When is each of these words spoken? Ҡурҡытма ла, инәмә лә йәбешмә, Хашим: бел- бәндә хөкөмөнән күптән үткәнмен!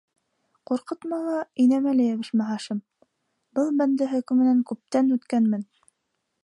Ҡурҡытма 0.69 1.19
ла, 1.25 1.35
инәмә 1.65 1.93
лә 1.99 2.07
йәбешмә, 2.13 2.47
Хашим: 2.51 2.81
бел- 3.59 3.71
бәндә 3.83 4.09
хөкөмөнән 4.17 4.69
күптән 4.73 5.17
үткәнмен! 5.19 5.67